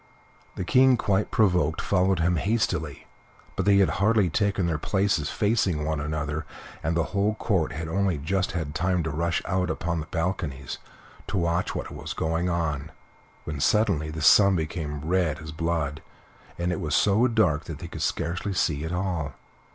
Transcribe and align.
The 0.55 0.63
King, 0.65 0.97
quite 0.97 1.29
provoked, 1.29 1.79
followed 1.79 2.21
him 2.21 2.37
hastily, 2.37 3.05
but 3.55 3.65
they 3.67 3.77
had 3.77 3.89
hardly 4.01 4.31
taken 4.31 4.65
their 4.65 4.79
places 4.79 5.29
facing 5.29 5.85
one 5.85 5.99
another, 6.01 6.43
and 6.81 6.97
the 6.97 7.03
whole 7.13 7.35
Court 7.35 7.73
had 7.73 7.87
only 7.87 8.17
just 8.17 8.53
had 8.53 8.73
time 8.73 9.03
to 9.03 9.11
rush 9.11 9.43
out 9.45 9.69
upon 9.69 9.99
the 9.99 10.07
balconies 10.07 10.79
to 11.27 11.37
watch 11.37 11.75
what 11.75 11.91
was 11.91 12.13
going 12.13 12.49
on, 12.49 12.91
when 13.43 13.59
suddenly 13.59 14.09
the 14.09 14.23
sun 14.23 14.55
became 14.55 14.97
as 14.97 15.03
red 15.03 15.37
as 15.39 15.51
blood, 15.51 16.01
and 16.57 16.71
it 16.71 16.79
was 16.81 16.95
so 16.95 17.27
dark 17.27 17.65
that 17.65 17.77
they 17.77 17.87
could 17.87 18.01
scarcely 18.01 18.55
see 18.55 18.83
at 18.83 18.91
all. 18.91 19.33